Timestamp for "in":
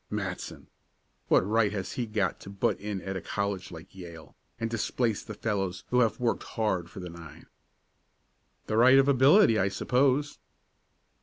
2.79-3.03